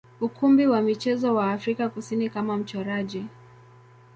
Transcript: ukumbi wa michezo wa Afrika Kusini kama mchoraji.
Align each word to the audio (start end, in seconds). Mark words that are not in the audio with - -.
ukumbi 0.21 0.63
wa 0.67 0.81
michezo 0.81 1.35
wa 1.35 1.51
Afrika 1.51 1.89
Kusini 1.89 2.29
kama 2.29 2.57
mchoraji. 2.57 3.25